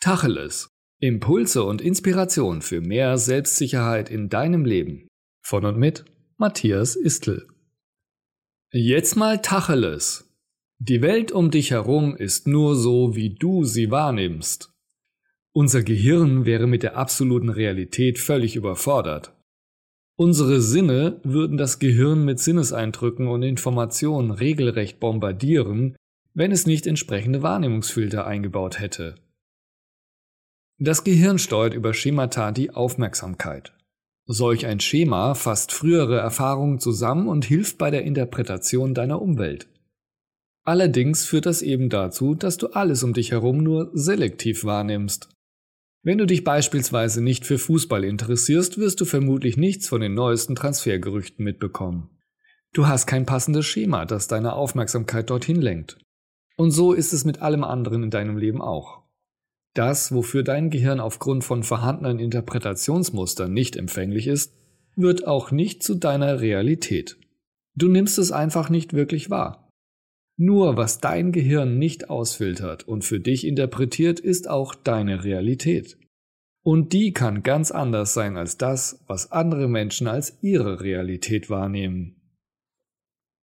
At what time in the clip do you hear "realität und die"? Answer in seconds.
75.22-77.12